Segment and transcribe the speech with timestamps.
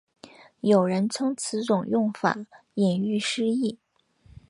[0.61, 2.35] 有人称此种用法
[2.73, 3.77] 引喻失义。